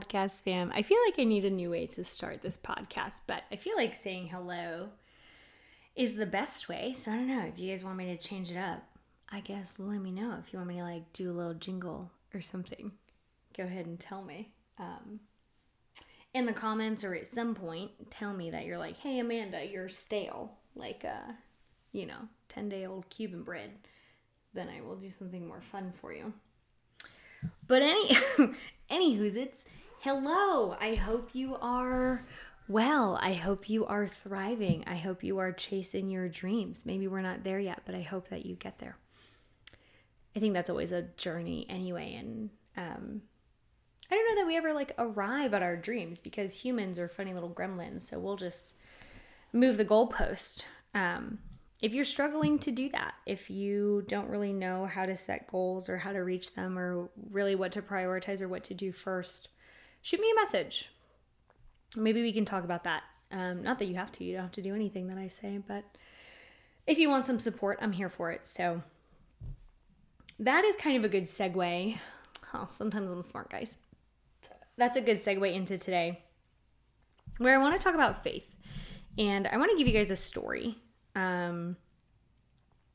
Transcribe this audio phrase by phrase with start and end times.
[0.00, 0.70] Podcast fam.
[0.74, 3.76] I feel like I need a new way to start this podcast, but I feel
[3.76, 4.90] like saying hello
[5.94, 6.92] is the best way.
[6.92, 8.82] So I don't know if you guys want me to change it up.
[9.30, 12.10] I guess let me know if you want me to like do a little jingle
[12.34, 12.92] or something.
[13.56, 14.50] Go ahead and tell me.
[14.78, 15.20] Um,
[16.34, 19.88] in the comments or at some point, tell me that you're like, hey, Amanda, you're
[19.88, 20.52] stale.
[20.74, 21.32] Like, uh,
[21.92, 23.70] you know, 10 day old Cuban bread.
[24.52, 26.34] Then I will do something more fun for you.
[27.66, 28.08] But any
[28.90, 29.64] anywho's it's
[30.06, 30.76] hello.
[30.80, 32.24] I hope you are
[32.68, 33.18] well.
[33.20, 34.84] I hope you are thriving.
[34.86, 36.86] I hope you are chasing your dreams.
[36.86, 38.98] Maybe we're not there yet, but I hope that you get there.
[40.36, 43.22] I think that's always a journey anyway and um
[44.08, 47.34] I don't know that we ever like arrive at our dreams because humans are funny
[47.34, 48.76] little gremlins, so we'll just
[49.52, 50.62] move the goalpost.
[50.94, 51.40] Um
[51.82, 55.88] if you're struggling to do that, if you don't really know how to set goals
[55.88, 59.48] or how to reach them or really what to prioritize or what to do first,
[60.06, 60.88] shoot me a message.
[61.96, 63.02] Maybe we can talk about that.
[63.32, 65.58] Um, not that you have to, you don't have to do anything that I say,
[65.58, 65.82] but
[66.86, 68.46] if you want some support, I'm here for it.
[68.46, 68.84] So
[70.38, 71.98] that is kind of a good segue.
[72.54, 73.78] Oh, sometimes I'm smart, guys.
[74.76, 76.22] That's a good segue into today,
[77.38, 78.54] where I want to talk about faith.
[79.18, 80.78] And I want to give you guys a story
[81.16, 81.76] um,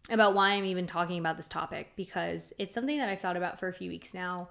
[0.09, 3.59] about why I'm even talking about this topic because it's something that I've thought about
[3.59, 4.48] for a few weeks now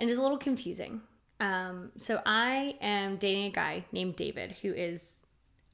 [0.00, 1.02] and is a little confusing.
[1.40, 5.20] Um, so I am dating a guy named David who is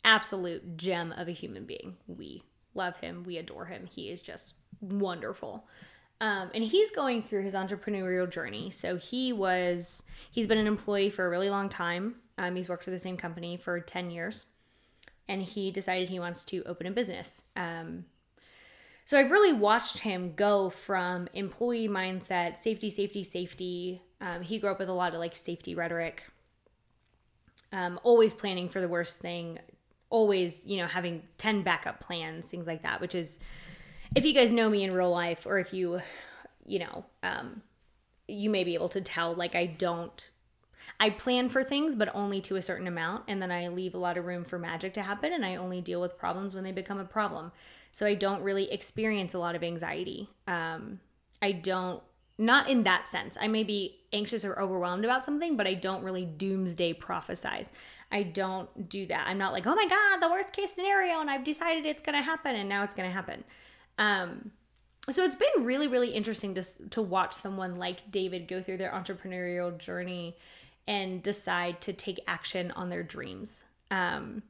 [0.05, 1.97] absolute gem of a human being.
[2.06, 2.43] We
[2.75, 3.87] love him, we adore him.
[3.87, 5.66] He is just wonderful.
[6.21, 8.71] Um, and he's going through his entrepreneurial journey.
[8.71, 12.16] So he was, he's been an employee for a really long time.
[12.38, 14.47] Um, he's worked for the same company for 10 years
[15.28, 17.44] and he decided he wants to open a business.
[17.55, 18.06] Um,
[19.05, 24.03] so I've really watched him go from employee mindset, safety, safety, safety.
[24.21, 26.25] Um, he grew up with a lot of like safety rhetoric,
[27.73, 29.59] um, always planning for the worst thing,
[30.11, 33.39] always, you know, having 10 backup plans, things like that, which is,
[34.15, 36.01] if you guys know me in real life or if you,
[36.67, 37.62] you know, um,
[38.27, 40.31] you may be able to tell, like, I don't
[41.00, 43.25] I plan for things, but only to a certain amount.
[43.29, 45.33] And then I leave a lot of room for magic to happen.
[45.33, 47.53] And I only deal with problems when they become a problem.
[47.93, 50.29] So I don't really experience a lot of anxiety.
[50.47, 51.00] Um,
[51.41, 52.03] I don't,
[52.38, 53.37] not in that sense.
[53.41, 57.72] I may be anxious or overwhelmed about something, but I don't really doomsday prophesize.
[58.10, 59.26] I don't do that.
[59.26, 61.21] I'm not like, oh my God, the worst case scenario.
[61.21, 63.44] And I've decided it's going to happen and now it's going to happen.
[63.99, 64.53] Um,
[65.10, 68.93] so it's been really really interesting to to watch someone like David go through their
[68.93, 70.37] entrepreneurial journey
[70.87, 73.65] and decide to take action on their dreams.
[73.91, 74.43] Um,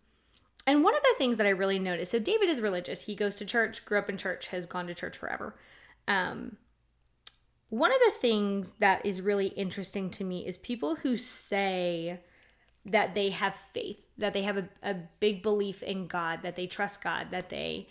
[0.67, 3.05] and one of the things that I really noticed so, David is religious.
[3.05, 5.55] He goes to church, grew up in church, has gone to church forever.
[6.07, 6.57] Um,
[7.71, 12.21] one of the things that is really interesting to me is people who say
[12.87, 16.67] that they have faith, that they have a, a big belief in God, that they
[16.67, 17.89] trust God, that they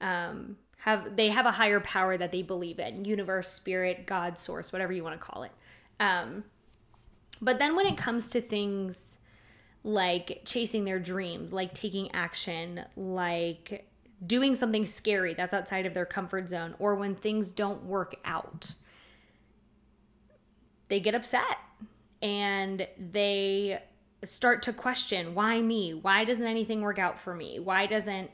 [0.00, 4.72] um, have they have a higher power that they believe in, universe, spirit, God, source,
[4.72, 5.52] whatever you want to call it.
[6.00, 6.44] Um,
[7.40, 9.18] but then when it comes to things
[9.84, 13.86] like chasing their dreams, like taking action, like
[14.26, 18.74] doing something scary that's outside of their comfort zone, or when things don't work out,
[20.90, 21.58] they get upset
[22.20, 23.82] and they
[24.22, 25.94] start to question why me?
[25.94, 27.58] Why doesn't anything work out for me?
[27.58, 28.30] Why doesn't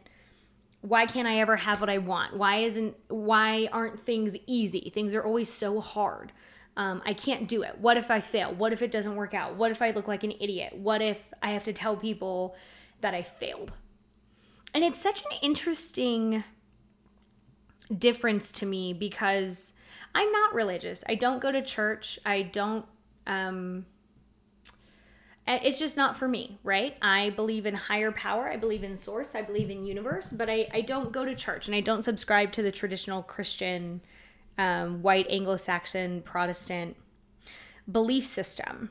[0.81, 2.37] why can't I ever have what I want?
[2.37, 4.91] Why isn't why aren't things easy?
[4.93, 6.33] Things are always so hard
[6.77, 7.78] um, I can't do it.
[7.78, 8.53] What if I fail?
[8.53, 9.57] What if it doesn't work out?
[9.57, 10.75] What if I look like an idiot?
[10.77, 12.54] What if I have to tell people
[13.01, 13.72] that I failed?
[14.75, 16.45] And it's such an interesting
[17.94, 19.74] difference to me because
[20.15, 21.04] I'm not religious.
[21.09, 22.18] I don't go to church.
[22.24, 22.84] I don't,
[23.27, 23.86] um,
[25.47, 26.97] it's just not for me, right?
[27.00, 28.50] I believe in higher power.
[28.50, 29.34] I believe in source.
[29.34, 32.50] I believe in universe, but I, I don't go to church and I don't subscribe
[32.53, 34.00] to the traditional Christian
[34.59, 36.97] um, white Anglo Saxon Protestant
[37.91, 38.91] belief system.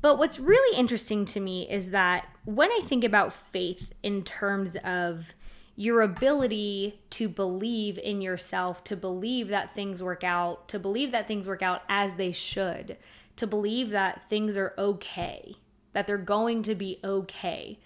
[0.00, 4.76] But what's really interesting to me is that when I think about faith in terms
[4.84, 5.34] of
[5.76, 11.28] your ability to believe in yourself, to believe that things work out, to believe that
[11.28, 12.96] things work out as they should,
[13.36, 15.56] to believe that things are okay,
[15.92, 17.78] that they're going to be okay.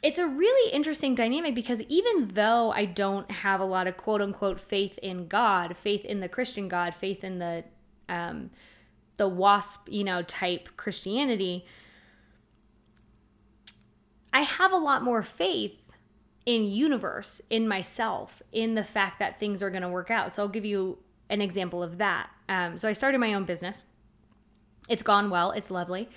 [0.00, 4.22] It's a really interesting dynamic because even though I don't have a lot of quote
[4.22, 7.64] unquote faith in God, faith in the Christian God, faith in the
[8.08, 8.50] um,
[9.16, 11.64] the wasp, you know, type Christianity,
[14.32, 15.81] I have a lot more faith
[16.44, 20.32] in universe, in myself, in the fact that things are going to work out.
[20.32, 20.98] So I'll give you
[21.30, 22.30] an example of that.
[22.48, 23.84] Um, so I started my own business.
[24.88, 25.52] It's gone well.
[25.52, 26.08] It's lovely.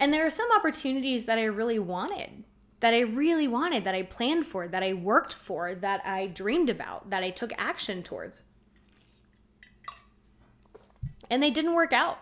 [0.00, 2.44] And there are some opportunities that I really wanted,
[2.80, 6.70] that I really wanted, that I planned for, that I worked for, that I dreamed
[6.70, 8.42] about, that I took action towards.
[11.30, 12.18] And they didn't work out.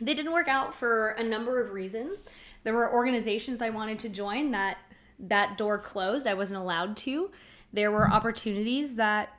[0.00, 2.26] They didn't work out for a number of reasons.
[2.64, 4.78] There were organizations I wanted to join that
[5.18, 6.26] that door closed.
[6.26, 7.30] I wasn't allowed to.
[7.72, 9.30] There were opportunities that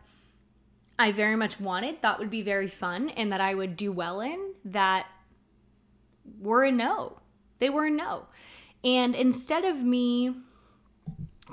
[0.99, 4.19] I very much wanted, thought would be very fun, and that I would do well
[4.19, 5.07] in that
[6.39, 7.19] were a no.
[7.59, 8.25] They were a no.
[8.83, 10.35] And instead of me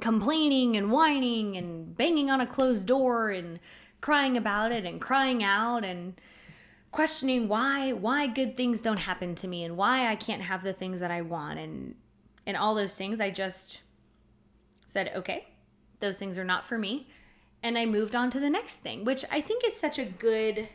[0.01, 3.61] complaining and whining and banging on a closed door and
[4.01, 6.21] crying about it and crying out and
[6.91, 10.73] questioning why why good things don't happen to me and why I can't have the
[10.73, 11.95] things that I want and
[12.47, 13.81] and all those things I just
[14.87, 15.47] said, okay,
[16.01, 17.09] those things are not for me.
[17.63, 20.69] And I moved on to the next thing, which I think is such a good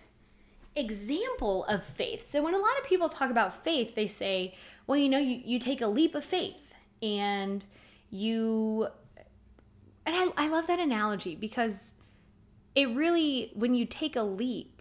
[0.76, 2.24] example of faith.
[2.24, 4.56] So when a lot of people talk about faith, they say,
[4.88, 7.64] well, you know, you, you take a leap of faith and
[8.10, 8.88] you.
[10.06, 11.94] And I, I love that analogy because
[12.74, 14.79] it really, when you take a leap,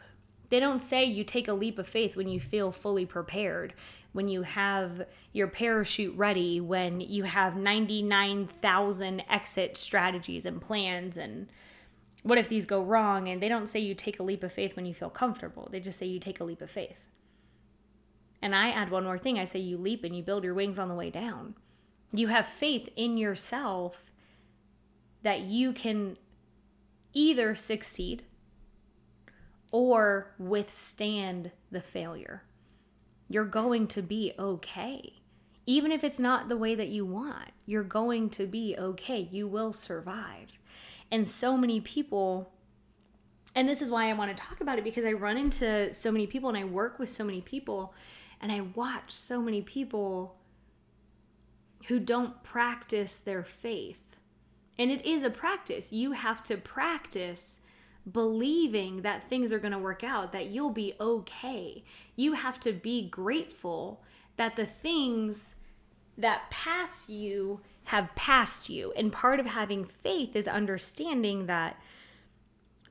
[0.51, 3.75] they don't say you take a leap of faith when you feel fully prepared
[4.13, 11.49] when you have your parachute ready, when you have 99,000 exit strategies and plans and
[12.23, 14.75] what if these go wrong and they don't say you take a leap of faith
[14.77, 15.69] when you feel comfortable.
[15.71, 17.05] They just say you take a leap of faith.
[18.41, 19.39] And I add one more thing.
[19.39, 21.55] I say you leap and you build your wings on the way down.
[22.13, 24.11] You have faith in yourself
[25.23, 26.17] that you can
[27.13, 28.25] either succeed
[29.71, 32.43] or withstand the failure
[33.29, 35.15] you're going to be okay.
[35.67, 39.29] Even if it's not the way that you want, you're going to be okay.
[39.31, 40.59] You will survive.
[41.11, 42.53] And so many people,
[43.55, 46.11] and this is why I want to talk about it because I run into so
[46.11, 47.95] many people and I work with so many people
[48.41, 50.37] and I watch so many people
[51.87, 54.01] who don't practice their faith.
[54.79, 55.93] And it is a practice.
[55.93, 57.61] You have to practice
[58.13, 61.85] believing that things are going to work out, that you'll be okay.
[62.17, 64.03] You have to be grateful
[64.37, 65.57] that the things
[66.17, 68.93] that pass you have passed you.
[68.97, 71.81] And part of having faith is understanding that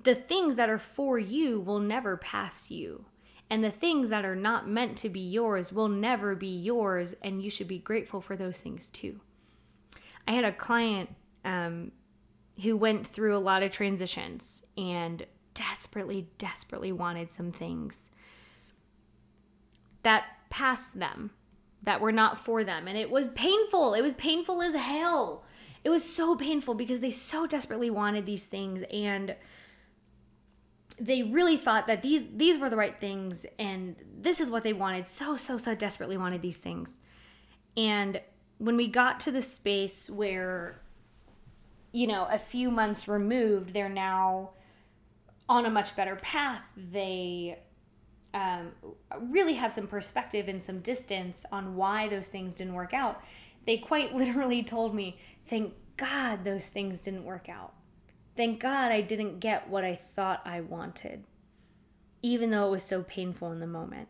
[0.03, 3.05] the things that are for you will never pass you.
[3.49, 7.15] And the things that are not meant to be yours will never be yours.
[7.21, 9.21] And you should be grateful for those things too.
[10.27, 11.15] I had a client
[11.45, 11.91] um,
[12.63, 18.09] who went through a lot of transitions and desperately, desperately wanted some things
[20.03, 21.31] that passed them,
[21.83, 22.87] that were not for them.
[22.87, 23.93] And it was painful.
[23.93, 25.43] It was painful as hell.
[25.83, 29.35] It was so painful because they so desperately wanted these things and
[30.99, 34.73] they really thought that these these were the right things and this is what they
[34.73, 36.97] wanted so so so desperately wanted these things
[37.75, 38.19] and
[38.57, 40.81] when we got to the space where
[41.97, 44.51] you know, a few months removed, they're now
[45.49, 46.61] on a much better path.
[46.77, 47.57] They
[48.35, 48.73] um,
[49.19, 53.23] really have some perspective and some distance on why those things didn't work out.
[53.65, 57.73] They quite literally told me, Thank God those things didn't work out.
[58.35, 61.23] Thank God I didn't get what I thought I wanted,
[62.21, 64.07] even though it was so painful in the moment.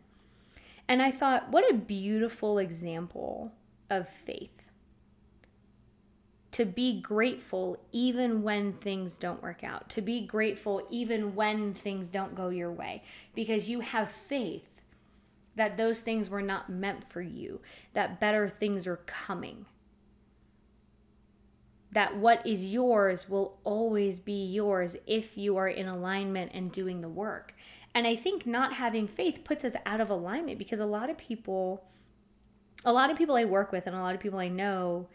[0.89, 3.53] And I thought, what a beautiful example
[3.89, 4.66] of faith
[6.57, 12.09] to be grateful even when things don't work out, to be grateful even when things
[12.09, 13.03] don't go your way,
[13.35, 14.81] because you have faith
[15.53, 17.61] that those things were not meant for you,
[17.93, 19.67] that better things are coming.
[21.91, 27.01] That what is yours will always be yours if you are in alignment and doing
[27.01, 27.53] the work.
[27.93, 31.19] And I think not having faith puts us out of alignment because a lot of
[31.19, 31.83] people,
[32.83, 35.07] a lot of people I work with and a lot of people I know,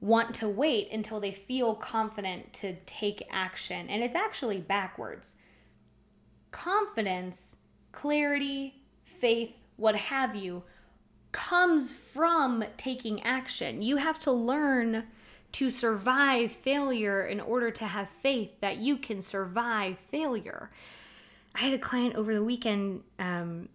[0.00, 3.88] want to wait until they feel confident to take action.
[3.88, 5.36] And it's actually backwards.
[6.50, 7.56] Confidence,
[7.92, 10.62] clarity, faith, what have you,
[11.32, 13.82] comes from taking action.
[13.82, 15.04] You have to learn
[15.52, 20.70] to survive failure in order to have faith that you can survive failure.
[21.54, 23.68] I had a client over the weekend um,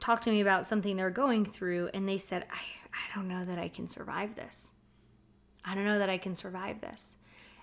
[0.00, 2.58] talk to me about something they're going through, and they said, I,
[2.92, 4.74] I don't know that I can survive this.
[5.64, 7.16] I don't know that I can survive this.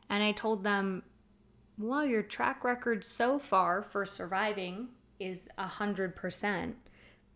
[0.09, 1.03] And I told them,
[1.77, 4.89] well, your track record so far for surviving
[5.19, 6.75] is a hundred percent.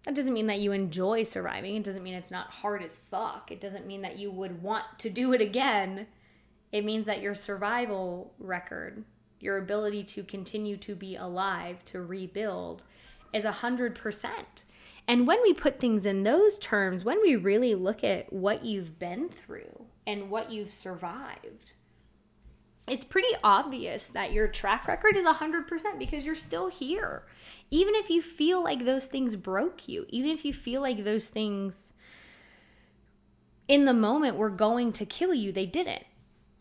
[0.05, 1.75] That doesn't mean that you enjoy surviving.
[1.75, 3.51] It doesn't mean it's not hard as fuck.
[3.51, 6.08] It doesn't mean that you would want to do it again.
[6.74, 9.05] It means that your survival record,
[9.39, 12.84] your ability to continue to be alive, to rebuild,
[13.32, 14.65] is a hundred percent.
[15.08, 19.00] And when we put things in those terms, when we really look at what you've
[19.00, 21.74] been through and what you've survived,
[22.88, 27.24] it's pretty obvious that your track record is 100% because you're still here.
[27.72, 31.30] Even if you feel like those things broke you, even if you feel like those
[31.30, 31.94] things
[33.68, 36.04] in the moment were going to kill you, they didn't.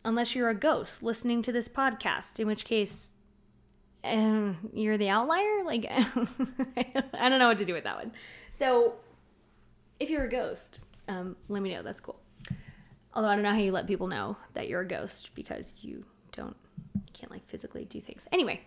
[0.05, 3.15] Unless you're a ghost listening to this podcast, in which case
[4.05, 5.65] um, you're the outlier.
[5.65, 8.13] Like, I don't know what to do with that one.
[8.51, 8.95] So,
[10.01, 11.83] if you're a ghost, um, let me know.
[11.83, 12.21] That's cool.
[13.15, 16.05] Although I don't know how you let people know that you're a ghost because you
[16.33, 16.57] don't
[17.13, 18.27] can't like physically do things.
[18.33, 18.61] Anyway.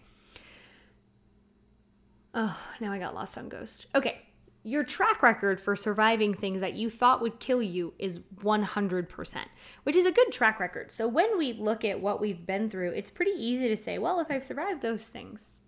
[2.33, 3.87] Oh, now I got lost on ghost.
[3.95, 4.21] Okay.
[4.63, 9.37] Your track record for surviving things that you thought would kill you is 100%,
[9.83, 10.91] which is a good track record.
[10.91, 14.19] So when we look at what we've been through, it's pretty easy to say, well,
[14.19, 15.59] if I've survived those things,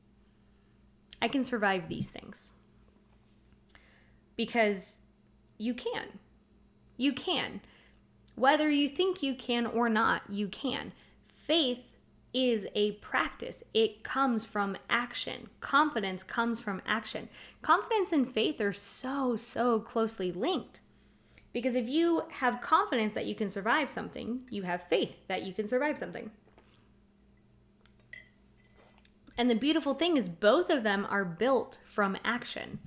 [1.21, 2.53] I can survive these things.
[4.35, 5.01] Because
[5.59, 6.19] you can.
[6.97, 7.61] You can.
[8.37, 10.93] Whether you think you can or not, you can.
[11.27, 11.79] Faith
[12.35, 13.63] is a practice.
[13.73, 15.49] It comes from action.
[15.59, 17.29] Confidence comes from action.
[17.63, 20.81] Confidence and faith are so, so closely linked.
[21.51, 25.51] Because if you have confidence that you can survive something, you have faith that you
[25.51, 26.29] can survive something.
[29.35, 32.77] And the beautiful thing is, both of them are built from action.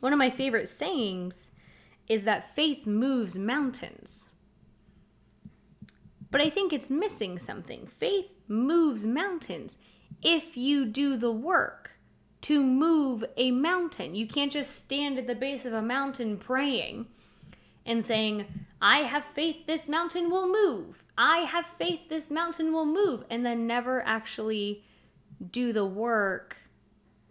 [0.00, 1.52] One of my favorite sayings
[2.08, 4.27] is that faith moves mountains.
[6.30, 7.86] But I think it's missing something.
[7.86, 9.78] Faith moves mountains
[10.22, 11.92] if you do the work
[12.42, 14.14] to move a mountain.
[14.14, 17.06] You can't just stand at the base of a mountain praying
[17.84, 18.46] and saying,
[18.80, 21.02] I have faith this mountain will move.
[21.16, 24.84] I have faith this mountain will move, and then never actually
[25.50, 26.58] do the work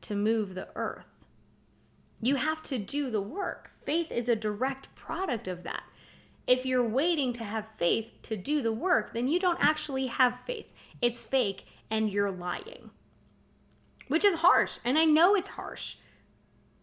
[0.02, 1.06] to move the earth.
[2.22, 3.72] You have to do the work.
[3.82, 5.84] Faith is a direct product of that.
[6.48, 10.40] If you're waiting to have faith to do the work, then you don't actually have
[10.40, 10.72] faith.
[11.02, 12.92] It's fake and you're lying.
[14.08, 15.98] Which is harsh, and I know it's harsh.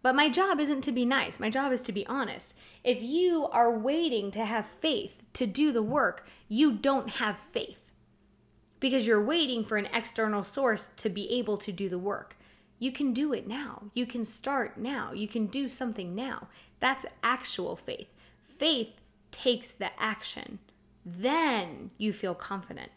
[0.02, 1.40] But my job isn't to be nice.
[1.40, 2.52] My job is to be honest.
[2.84, 7.84] If you are waiting to have faith to do the work, you don't have faith
[8.80, 12.36] because you're waiting for an external source to be able to do the work.
[12.78, 13.84] You can do it now.
[13.94, 15.12] You can start now.
[15.12, 16.48] You can do something now.
[16.80, 18.08] That's actual faith.
[18.42, 19.00] Faith
[19.34, 20.60] takes the action.
[21.04, 22.92] Then you feel confident.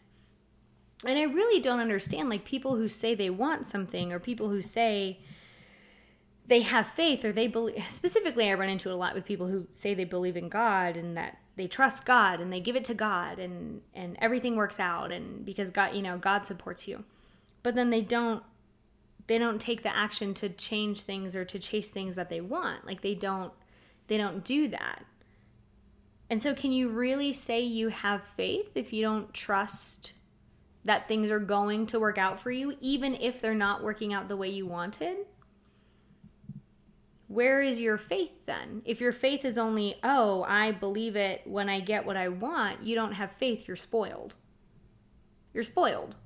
[1.04, 4.62] And I really don't understand like people who say they want something or people who
[4.62, 5.18] say
[6.46, 9.48] they have faith or they believe specifically I run into it a lot with people
[9.48, 12.84] who say they believe in God and that they trust God and they give it
[12.84, 17.04] to God and and everything works out and because God, you know, God supports you.
[17.62, 18.42] But then they don't
[19.26, 22.86] they don't take the action to change things or to chase things that they want.
[22.86, 23.52] Like they don't
[24.06, 25.04] they don't do that.
[26.30, 30.12] And so can you really say you have faith if you don't trust
[30.84, 34.28] that things are going to work out for you, even if they're not working out
[34.28, 35.16] the way you wanted?
[37.28, 38.82] Where is your faith then?
[38.86, 42.82] If your faith is only, oh, I believe it when I get what I want,
[42.82, 44.34] you don't have faith, you're spoiled.
[45.52, 46.16] You're spoiled.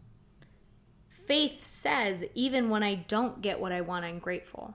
[1.27, 4.75] Faith says, even when I don't get what I want, I'm grateful.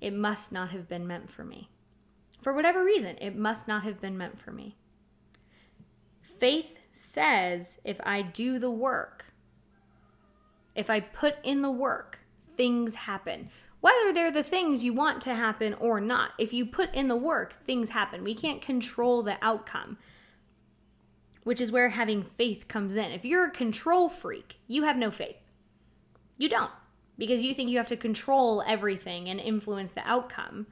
[0.00, 1.68] It must not have been meant for me.
[2.44, 4.76] For whatever reason, it must not have been meant for me.
[6.20, 9.32] Faith says if I do the work,
[10.74, 12.18] if I put in the work,
[12.54, 13.48] things happen.
[13.80, 17.16] Whether they're the things you want to happen or not, if you put in the
[17.16, 18.22] work, things happen.
[18.22, 19.96] We can't control the outcome,
[21.44, 23.10] which is where having faith comes in.
[23.10, 25.40] If you're a control freak, you have no faith.
[26.36, 26.72] You don't,
[27.16, 30.66] because you think you have to control everything and influence the outcome.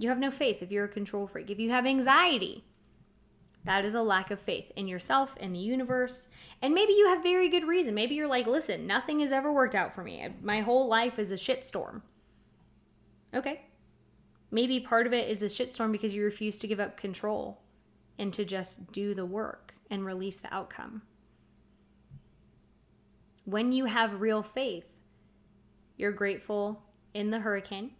[0.00, 1.50] You have no faith if you're a control freak.
[1.50, 2.64] If you have anxiety,
[3.64, 6.30] that is a lack of faith in yourself, in the universe.
[6.62, 7.94] And maybe you have very good reason.
[7.94, 10.26] Maybe you're like, listen, nothing has ever worked out for me.
[10.40, 12.00] My whole life is a shitstorm.
[13.34, 13.66] Okay.
[14.50, 17.60] Maybe part of it is a shitstorm because you refuse to give up control
[18.18, 21.02] and to just do the work and release the outcome.
[23.44, 24.86] When you have real faith,
[25.98, 27.90] you're grateful in the hurricane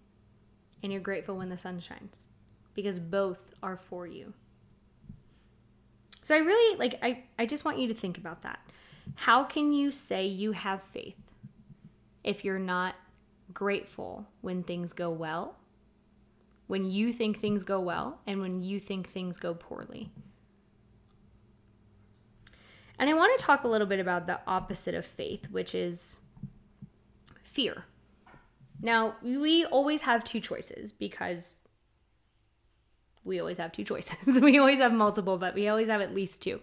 [0.82, 2.28] and you're grateful when the sun shines
[2.74, 4.32] because both are for you.
[6.22, 8.60] So I really like I I just want you to think about that.
[9.14, 11.16] How can you say you have faith
[12.22, 12.94] if you're not
[13.52, 15.56] grateful when things go well?
[16.66, 20.10] When you think things go well and when you think things go poorly?
[22.98, 26.20] And I want to talk a little bit about the opposite of faith, which is
[27.42, 27.86] fear.
[28.82, 31.60] Now, we always have two choices because
[33.24, 34.40] we always have two choices.
[34.42, 36.60] we always have multiple, but we always have at least two.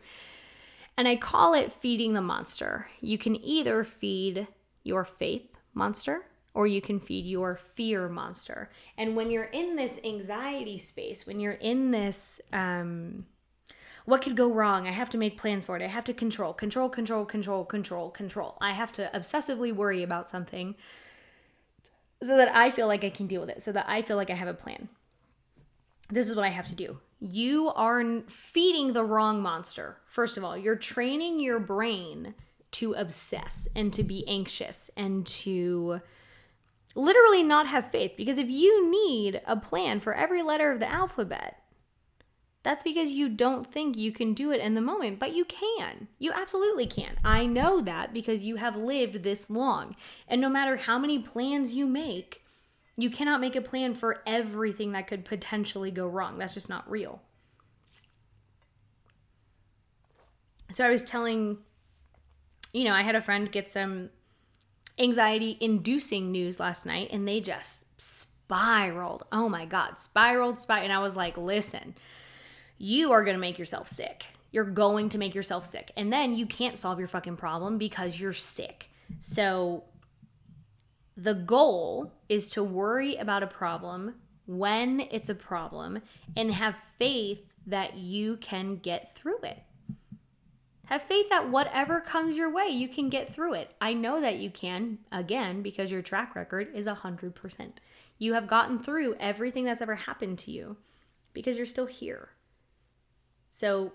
[0.97, 2.88] And I call it feeding the monster.
[3.01, 4.47] You can either feed
[4.83, 8.71] your faith monster or you can feed your fear monster.
[8.97, 13.27] And when you're in this anxiety space, when you're in this, um,
[14.05, 14.88] what could go wrong?
[14.88, 15.83] I have to make plans for it.
[15.83, 18.57] I have to control, control, control, control, control, control.
[18.59, 20.74] I have to obsessively worry about something
[22.21, 24.29] so that I feel like I can deal with it, so that I feel like
[24.29, 24.89] I have a plan.
[26.09, 27.00] This is what I have to do.
[27.19, 29.97] You are feeding the wrong monster.
[30.07, 32.33] First of all, you're training your brain
[32.71, 36.01] to obsess and to be anxious and to
[36.95, 38.13] literally not have faith.
[38.17, 41.62] Because if you need a plan for every letter of the alphabet,
[42.63, 46.07] that's because you don't think you can do it in the moment, but you can.
[46.19, 47.17] You absolutely can.
[47.23, 49.95] I know that because you have lived this long.
[50.27, 52.43] And no matter how many plans you make,
[52.97, 56.37] you cannot make a plan for everything that could potentially go wrong.
[56.37, 57.21] That's just not real.
[60.71, 61.59] So I was telling,
[62.73, 64.09] you know, I had a friend get some
[64.99, 69.23] anxiety inducing news last night and they just spiraled.
[69.31, 70.85] Oh my God, spiraled, spiraled.
[70.85, 71.95] And I was like, listen,
[72.77, 74.25] you are going to make yourself sick.
[74.51, 75.91] You're going to make yourself sick.
[75.98, 78.89] And then you can't solve your fucking problem because you're sick.
[79.19, 79.84] So
[81.15, 86.01] the goal is to worry about a problem when it's a problem
[86.36, 89.62] and have faith that you can get through it.
[90.86, 93.75] Have faith that whatever comes your way, you can get through it.
[93.82, 97.71] I know that you can, again, because your track record is 100%.
[98.17, 100.78] You have gotten through everything that's ever happened to you
[101.34, 102.30] because you're still here.
[103.58, 103.93] So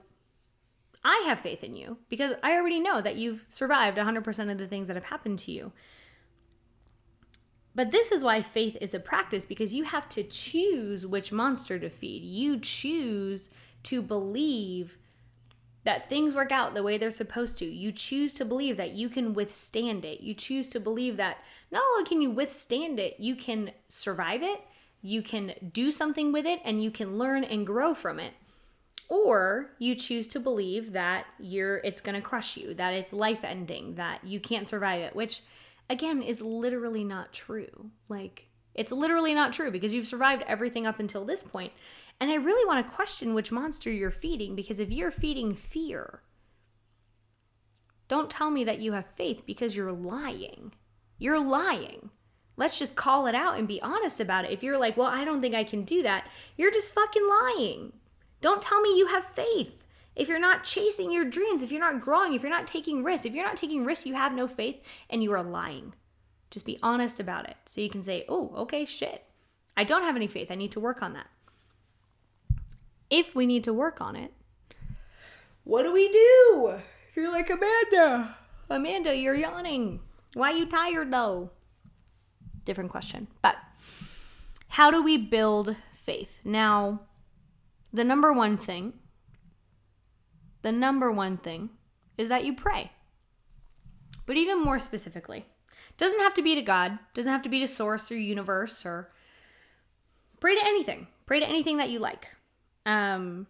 [1.05, 4.67] I have faith in you because I already know that you've survived 100% of the
[4.67, 5.71] things that have happened to you.
[7.73, 11.79] But this is why faith is a practice because you have to choose which monster
[11.79, 12.25] to feed.
[12.25, 13.51] You choose
[13.85, 14.99] to believe
[15.85, 17.65] that things work out the way they're supposed to.
[17.65, 20.23] You choose to believe that you can withstand it.
[20.23, 21.39] You choose to believe that
[21.71, 24.61] not only can you withstand it, you can survive it,
[25.03, 28.35] you can do something with it, and you can learn and grow from it
[29.09, 33.45] or you choose to believe that you're it's going to crush you that it's life
[33.45, 35.43] ending that you can't survive it which
[35.93, 37.91] again is literally not true.
[38.09, 41.73] Like it's literally not true because you've survived everything up until this point.
[42.21, 46.23] And i really want to question which monster you're feeding because if you're feeding fear
[48.09, 50.73] don't tell me that you have faith because you're lying.
[51.19, 52.11] You're lying.
[52.59, 54.51] Let's just call it out and be honest about it.
[54.51, 57.93] If you're like well i don't think i can do that you're just fucking lying
[58.43, 59.85] don't tell me you have faith.
[60.15, 63.25] If you're not chasing your dreams, if you're not growing, if you're not taking risks,
[63.25, 65.95] if you're not taking risks, you have no faith and you are lying.
[66.51, 67.57] Just be honest about it.
[67.65, 69.25] So you can say, oh, okay, shit.
[69.75, 70.51] I don't have any faith.
[70.51, 71.29] I need to work on that.
[73.09, 74.33] If we need to work on it,
[75.65, 76.75] what do we do?
[77.09, 78.37] If you're like Amanda,
[78.69, 80.01] Amanda, you're yawning.
[80.35, 81.51] Why are you tired though?
[82.65, 83.29] Different question.
[83.41, 83.57] But
[84.69, 86.39] how do we build faith?
[86.45, 87.01] Now,
[87.93, 88.95] the number one thing,
[90.63, 91.71] the number one thing
[92.17, 92.93] is that you pray.
[94.27, 95.47] But even more specifically,
[95.97, 99.11] doesn't have to be to God, doesn't have to be to source or universe or
[100.41, 101.09] pray to anything.
[101.27, 102.29] Pray to anything that you like.
[102.87, 103.47] Um,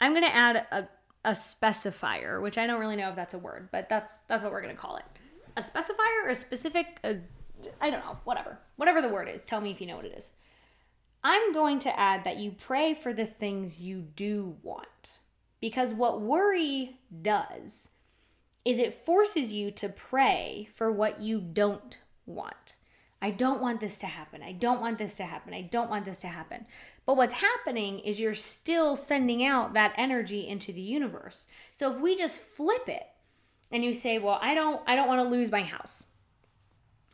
[0.00, 0.88] I'm gonna add a,
[1.24, 4.52] a specifier, which I don't really know if that's a word, but that's that's what
[4.52, 5.04] we're gonna call it.
[5.56, 7.00] A specifier or a specific,
[7.80, 9.46] I don't know, whatever, whatever the word is.
[9.46, 10.32] Tell me if you know what it is.
[11.28, 15.18] I'm going to add that you pray for the things you do want.
[15.60, 17.88] Because what worry does
[18.64, 22.76] is it forces you to pray for what you don't want.
[23.20, 24.40] I don't want this to happen.
[24.40, 25.52] I don't want this to happen.
[25.52, 26.64] I don't want this to happen.
[27.06, 31.48] But what's happening is you're still sending out that energy into the universe.
[31.72, 33.02] So if we just flip it
[33.72, 36.06] and you say, "Well, I don't I don't want to lose my house."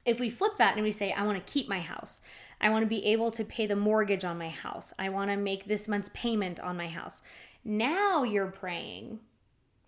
[0.04, 2.20] If we flip that and we say, "I want to keep my house."
[2.62, 4.94] I want to be able to pay the mortgage on my house.
[4.98, 7.20] I want to make this month's payment on my house.
[7.64, 9.20] Now you're praying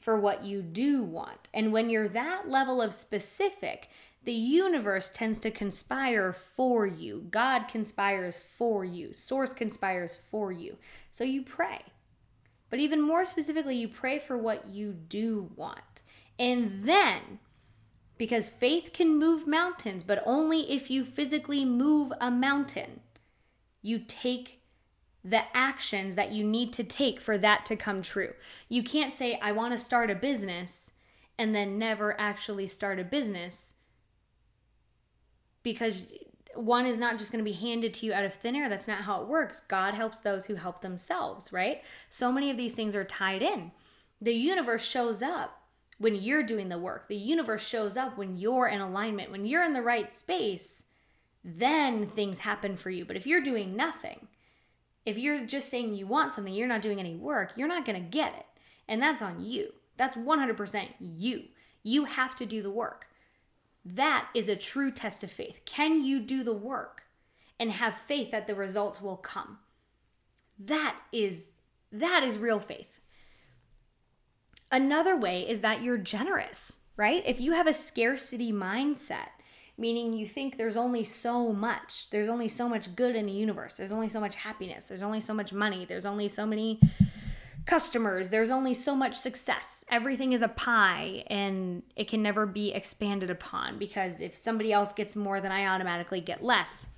[0.00, 1.48] for what you do want.
[1.54, 3.88] And when you're that level of specific,
[4.24, 7.26] the universe tends to conspire for you.
[7.30, 9.12] God conspires for you.
[9.12, 10.76] Source conspires for you.
[11.10, 11.80] So you pray.
[12.70, 16.02] But even more specifically, you pray for what you do want.
[16.38, 17.38] And then,
[18.16, 23.00] because faith can move mountains, but only if you physically move a mountain,
[23.82, 24.60] you take
[25.24, 28.34] the actions that you need to take for that to come true.
[28.68, 30.90] You can't say, I want to start a business
[31.38, 33.74] and then never actually start a business
[35.62, 36.04] because
[36.54, 38.68] one is not just going to be handed to you out of thin air.
[38.68, 39.60] That's not how it works.
[39.66, 41.82] God helps those who help themselves, right?
[42.10, 43.72] So many of these things are tied in.
[44.20, 45.63] The universe shows up
[45.98, 49.64] when you're doing the work, the universe shows up when you're in alignment, when you're
[49.64, 50.84] in the right space.
[51.44, 53.04] Then things happen for you.
[53.04, 54.28] But if you're doing nothing,
[55.04, 58.02] if you're just saying you want something, you're not doing any work, you're not going
[58.02, 58.46] to get it.
[58.88, 59.72] And that's on you.
[59.96, 61.44] That's 100% you.
[61.82, 63.06] You have to do the work.
[63.84, 65.60] That is a true test of faith.
[65.66, 67.02] Can you do the work
[67.60, 69.58] and have faith that the results will come?
[70.58, 71.50] That is
[71.92, 72.93] that is real faith.
[74.70, 77.22] Another way is that you're generous, right?
[77.26, 79.28] If you have a scarcity mindset,
[79.76, 83.76] meaning you think there's only so much, there's only so much good in the universe,
[83.76, 86.80] there's only so much happiness, there's only so much money, there's only so many
[87.66, 89.84] customers, there's only so much success.
[89.88, 94.92] Everything is a pie and it can never be expanded upon because if somebody else
[94.92, 96.88] gets more, then I automatically get less.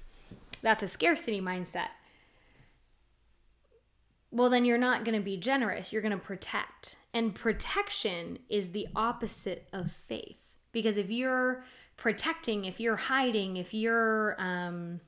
[0.62, 1.88] That's a scarcity mindset.
[4.36, 6.96] Well, then you're not going to be generous, you're going to protect.
[7.14, 11.64] And protection is the opposite of faith because if you're
[11.96, 15.00] protecting, if you're hiding, if you're um,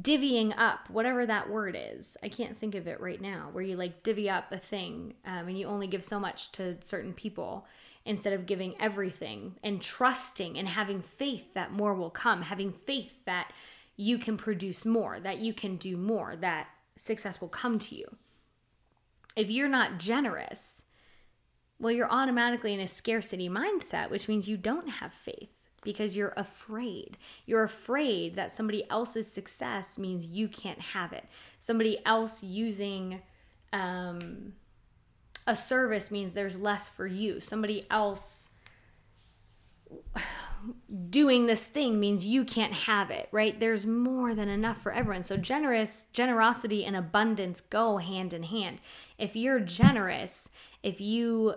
[0.00, 3.74] divvying up, whatever that word is, I can't think of it right now, where you
[3.74, 7.66] like divvy up a thing um, and you only give so much to certain people
[8.04, 13.24] instead of giving everything and trusting and having faith that more will come, having faith
[13.24, 13.52] that
[13.96, 16.68] you can produce more, that you can do more, that
[17.00, 18.16] success will come to you.
[19.36, 20.84] If you're not generous,
[21.78, 26.34] well, you're automatically in a scarcity mindset, which means you don't have faith because you're
[26.36, 27.16] afraid.
[27.46, 31.24] You're afraid that somebody else's success means you can't have it.
[31.58, 33.22] Somebody else using
[33.72, 34.52] um,
[35.46, 37.40] a service means there's less for you.
[37.40, 38.49] Somebody else
[41.08, 43.58] doing this thing means you can't have it, right?
[43.58, 45.22] There's more than enough for everyone.
[45.22, 48.80] So generous, generosity and abundance go hand in hand.
[49.18, 50.50] If you're generous,
[50.82, 51.54] if you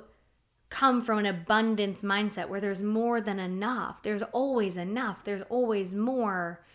[0.69, 5.93] come from an abundance mindset where there's more than enough, there's always enough, there's always
[5.93, 6.65] more,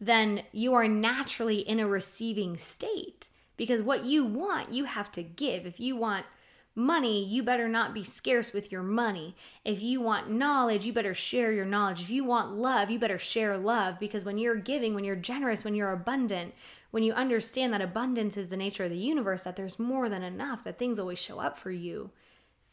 [0.00, 3.28] then you are naturally in a receiving state.
[3.56, 5.64] Because what you want, you have to give.
[5.66, 6.26] If you want
[6.74, 9.36] money, you better not be scarce with your money.
[9.64, 12.02] If you want knowledge, you better share your knowledge.
[12.02, 15.64] If you want love, you better share love because when you're giving, when you're generous,
[15.64, 16.54] when you're abundant,
[16.90, 20.22] when you understand that abundance is the nature of the universe, that there's more than
[20.22, 22.10] enough, that things always show up for you,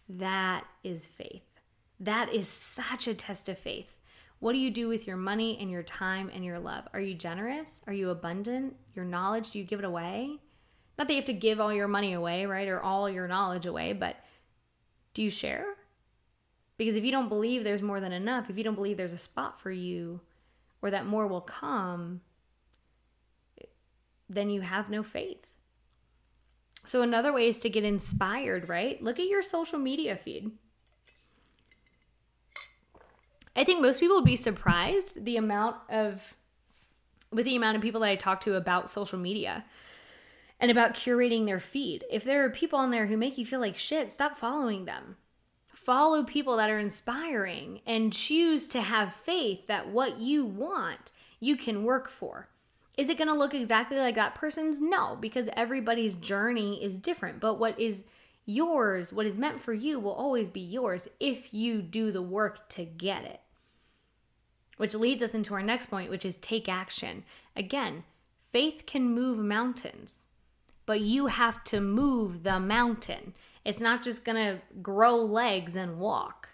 [0.09, 1.45] that is faith.
[1.99, 3.93] That is such a test of faith.
[4.39, 6.87] What do you do with your money and your time and your love?
[6.93, 7.81] Are you generous?
[7.85, 8.75] Are you abundant?
[8.95, 10.39] Your knowledge, do you give it away?
[10.97, 12.67] Not that you have to give all your money away, right?
[12.67, 14.17] Or all your knowledge away, but
[15.13, 15.65] do you share?
[16.77, 19.17] Because if you don't believe there's more than enough, if you don't believe there's a
[19.17, 20.21] spot for you
[20.81, 22.21] or that more will come,
[24.29, 25.53] then you have no faith.
[26.83, 29.01] So, another way is to get inspired, right?
[29.01, 30.51] Look at your social media feed.
[33.55, 36.33] I think most people would be surprised the amount of,
[37.31, 39.65] with the amount of people that I talk to about social media
[40.61, 42.05] and about curating their feed.
[42.09, 45.17] If there are people on there who make you feel like shit, stop following them.
[45.65, 51.57] Follow people that are inspiring and choose to have faith that what you want, you
[51.57, 52.47] can work for.
[52.95, 54.79] Is it going to look exactly like that person's?
[54.79, 57.39] No, because everybody's journey is different.
[57.39, 58.03] But what is
[58.45, 62.69] yours, what is meant for you, will always be yours if you do the work
[62.69, 63.39] to get it.
[64.77, 67.23] Which leads us into our next point, which is take action.
[67.55, 68.03] Again,
[68.51, 70.27] faith can move mountains,
[70.85, 73.33] but you have to move the mountain.
[73.63, 76.49] It's not just going to grow legs and walk.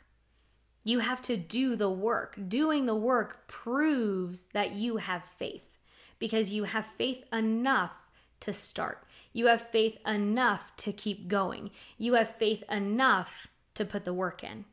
[0.83, 2.37] You have to do the work.
[2.47, 5.77] Doing the work proves that you have faith
[6.19, 7.93] because you have faith enough
[8.41, 9.03] to start.
[9.33, 11.71] You have faith enough to keep going.
[11.97, 14.65] You have faith enough to put the work in.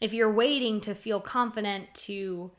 [0.00, 2.52] If you're waiting to feel confident to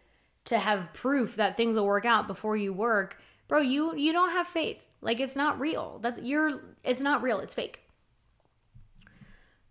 [0.46, 4.32] to have proof that things will work out before you work, bro, you you don't
[4.32, 4.89] have faith.
[5.02, 6.00] Like it's not real.
[6.02, 7.82] That's you're it's not real, it's fake.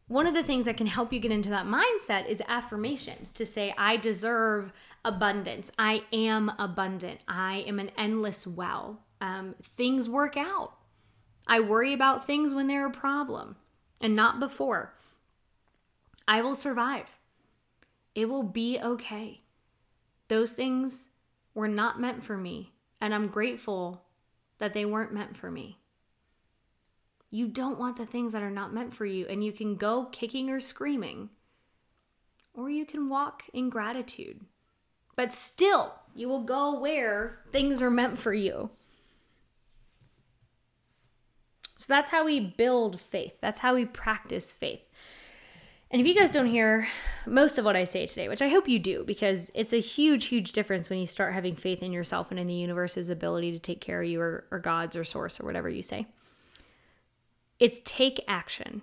[0.09, 3.45] One of the things that can help you get into that mindset is affirmations to
[3.45, 4.73] say, I deserve
[5.05, 5.71] abundance.
[5.79, 7.21] I am abundant.
[7.29, 9.01] I am an endless well.
[9.21, 10.73] Um, things work out.
[11.47, 13.57] I worry about things when they're a problem
[14.01, 14.95] and not before.
[16.27, 17.19] I will survive.
[18.15, 19.43] It will be okay.
[20.29, 21.09] Those things
[21.55, 24.05] were not meant for me, and I'm grateful
[24.59, 25.79] that they weren't meant for me.
[27.31, 30.07] You don't want the things that are not meant for you, and you can go
[30.07, 31.31] kicking or screaming,
[32.55, 34.41] or you can walk in gratitude.
[35.15, 38.71] But still, you will go where things are meant for you.
[41.77, 43.37] So that's how we build faith.
[43.41, 44.81] That's how we practice faith.
[45.91, 46.87] And if you guys don't hear
[47.27, 50.27] most of what I say today, which I hope you do, because it's a huge,
[50.27, 53.59] huge difference when you start having faith in yourself and in the universe's ability to
[53.59, 56.07] take care of you or, or God's or source or whatever you say.
[57.59, 58.83] It's take action.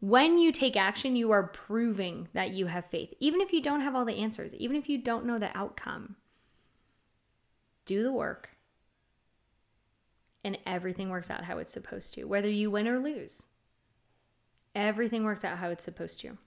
[0.00, 3.80] When you take action, you are proving that you have faith, even if you don't
[3.80, 6.16] have all the answers, even if you don't know the outcome.
[7.84, 8.50] Do the work,
[10.44, 13.46] and everything works out how it's supposed to, whether you win or lose.
[14.78, 16.38] Everything works out how it's supposed to.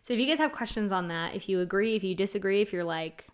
[0.00, 2.72] So if you guys have questions on that, if you agree, if you disagree, if
[2.72, 3.26] you're like,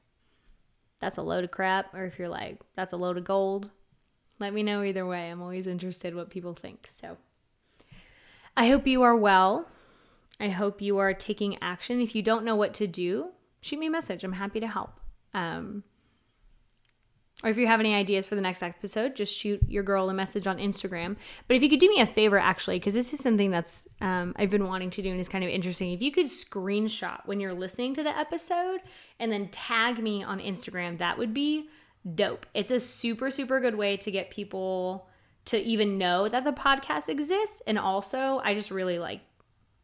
[0.99, 3.71] that's a load of crap, or if you're like, that's a load of gold,
[4.41, 5.29] let me know either way.
[5.29, 6.89] I'm always interested what people think.
[6.91, 7.19] So
[8.57, 9.69] I hope you are well.
[10.41, 12.01] I hope you are taking action.
[12.01, 14.25] If you don't know what to do, shoot me a message.
[14.25, 14.99] I'm happy to help.
[15.35, 15.85] Um,
[17.43, 20.15] or if you have any ideas for the next episode, just shoot your girl a
[20.15, 21.17] message on Instagram.
[21.49, 24.35] But if you could do me a favor, actually, because this is something that's um,
[24.37, 25.93] I've been wanting to do and is kind of interesting.
[25.93, 28.81] If you could screenshot when you're listening to the episode
[29.19, 31.69] and then tag me on Instagram, that would be
[32.15, 32.47] dope.
[32.55, 35.09] It's a super, super good way to get people
[35.47, 37.63] to even know that the podcast exists.
[37.67, 39.21] And also, I just really like,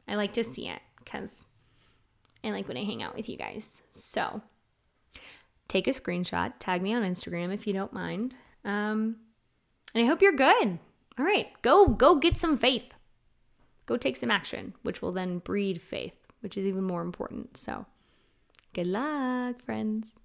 [0.07, 1.47] I like to see it because
[2.45, 3.83] I like when I hang out with you guys.
[3.91, 4.43] So
[5.69, 8.35] take a screenshot, tag me on Instagram if you don't mind.
[8.65, 9.17] Um,
[9.95, 10.79] and I hope you're good.
[11.19, 12.93] All right, go go get some faith.
[13.87, 17.57] Go take some action, which will then breed faith, which is even more important.
[17.57, 17.87] So,
[18.75, 20.19] good luck, friends.